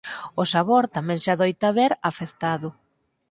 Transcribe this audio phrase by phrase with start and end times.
[0.41, 2.69] O sabor tamén se adoita ver afectado.